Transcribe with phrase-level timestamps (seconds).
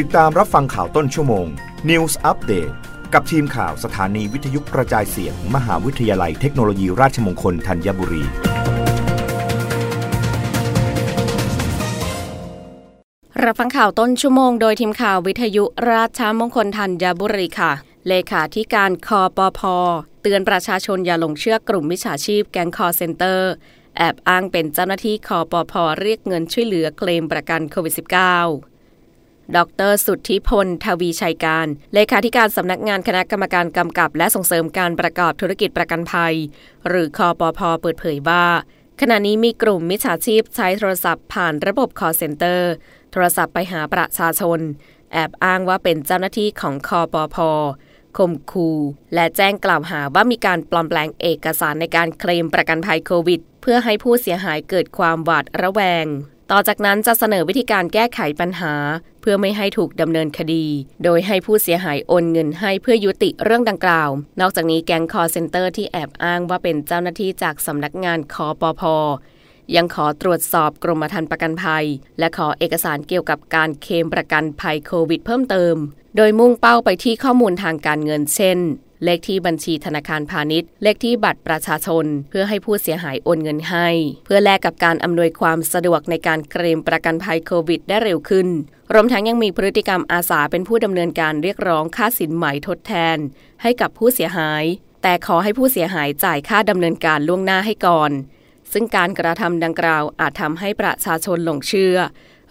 [0.00, 1.46] ติดตามรับฟังข่าวต้นชั่วโมง
[1.90, 2.72] News Update
[3.14, 8.24] กับทีมข่าวสถานีวิทยุกระจายเสียง มหาวิทยาลัยเทคโนโลยีราชมงคลธัญบุรี
[13.44, 17.72] รับฟังข่าวต้นชั่วโมงโดยทีมข่าววิทยุราชมงคลธัญบุรีค่ะ
[18.08, 19.60] เลขาธิการ คปภ
[20.22, 23.50] เตือนประชาชนอย่าหลงเชื่อกลุ่มมิจฉาชีพแก๊งคอลเซ็นเตอร์
[23.96, 28.71] แอบอ้างเป็นเจ้าหน้าที่ คปภเรียกเงินช่วยเหลือเคลมประกันโควิด -19
[29.56, 29.58] ด
[29.90, 36.34] รสุทธิพล ทวีชัยการ เลขาธิการสำนักงานคณะกรรมการกำกับ และส่งเสริมการประกอบธุรกิจประกันภัย
[36.88, 38.46] หรือคอปพเปิดเผยว่า
[39.00, 42.60] ขณะนี้มีกลุ่มมิจฉาชีพใช้โทรศัพท์ผ่านระบบ call center
[43.12, 44.60] โทรศัพท์ไปหาประชาชน
[45.12, 47.36] แอบอ้างว่าเป็นเจ้าหน้าที่ของคอปพ
[48.16, 48.70] คมคู
[49.14, 56.06] และแจ้งกล่าวหาว่ามีการปลอมแปลงเอกสารในการเคลมประกันภัยโควิด เพื่อให้ผู้เสียหายเกิดความหวาดระแวง
[56.54, 58.74] ต่อจากนั้นจะเสนอวิธีการแก้ไขปัญหา
[59.20, 60.66] เพื่อไม่ให้ถูกดำเนินคดี
[61.04, 68.82] โดยให้ผู้เสียหายโอนเงินให้เพื่อยุติเรื่องดังกล่าว นอกจากนี้แก๊งคอเซ็นเตอร์ที่แอบอ้างว่าเป็นเจ้าหน้าที่จากสำนักงานคอปพ
[69.76, 71.84] ยังขอตรวจสอบกรมธรรม์ประกันภัย
[72.18, 75.74] และขอเอกสารเกี่ยวกับการเคลมประกันภัยโควิดเพิ่มเติม
[76.16, 78.58] โดยมุ่งเป้าไปที่ข้อมูลทางการเงินเช่น
[79.04, 83.88] เลขที่บัญชีธนาคารพาณิชย์ เลขที่บัตรประชาชน เพื่อให้ผู้เสียหายโอนเงินให้
[84.24, 88.48] เพื่อแลกกับการอำนวยความสะดวกในการเคลมประกันภัยโควิดได้เร็วขึ้น
[88.94, 93.18] รวมทั้งยังมีพฤติกรรมอาสาเป็นผู้ดำเนินการเรียกร้องค่าสินไหมทดแทน
[93.62, 94.64] ให้กับผู้เสียหาย
[95.02, 98.10] แต่ขอให้ผู้เสียหายจ่ายค่าดำเนินการล่วงหน้าให้ก่อน
[98.72, 101.96] ซึ่งการกระทำดังกล่าวอาจทำให้ประชาชนหลงเชื่อ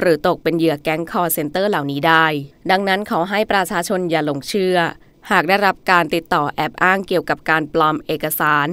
[0.00, 2.26] หรือตกเป็นเหยื่อแก๊งคอลเซ็นเตอร์เหล่านี้ได้
[2.70, 4.76] ดังนั้นขอให้ประชาชนอย่าหลงเชื่อ
[5.30, 8.68] หากได้รับการติดต่อแอบอ้างเกี่ยวกับการปลอมเอกสาร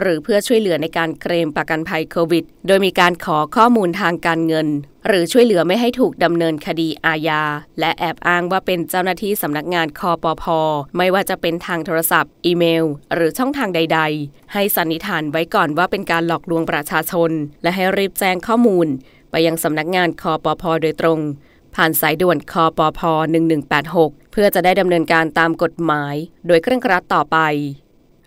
[0.00, 4.68] หรือเพื่อช่วยเหลือในการเคลมประกันภัยโควิด โดยมีการขอข้อมูลทางการเงิน
[5.06, 7.42] หรือช่วยเหลือไม่ให้ถูกดำเนินคดีอาญา
[7.80, 10.44] และแอบอ้างว่าเป็นเจ้าหน้าที่สำนักงานคอปพ
[10.96, 17.30] ไม่ว่าจะเป็นทางโทรศัพท์ อีเมล หรือช่องทางใด ๆ ให้สันนิษฐานไว้ก่อนว่าเป็นการหลอกลวงประชาชน
[17.62, 18.86] และให้รีบแจ้งข้อมูล
[19.30, 21.18] ไปยังสำนักงานคอปพโดยตรง
[21.74, 23.00] ผ่านสายด่วนคอปพ
[23.66, 26.14] 1186 เพื่อจะได้ดำเนินการตามกฎหมาย
[26.46, 27.38] โดยเคร่งครัดต่อไป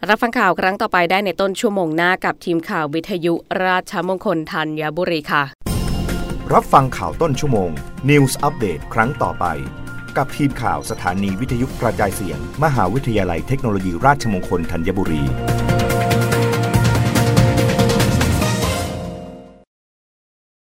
[0.08, 3.34] รับฟังข่าวครั้งต่อไปได้ในต้นชั่วโมงหน้ากับทีมข่าววิทยุ
[3.66, 5.44] ราชมงคลธัญบุรีค่ะ
[6.54, 7.70] รับฟังข่าวต้นชั่วโมง
[8.10, 9.46] News อัปเดตครั้งต่อไป
[10.18, 15.24] กับทีมข่าวสถานีวิทยุกระจายเสียง มหาวิทยาลัยเทคโนโลยีราชมงคลธัญบุรี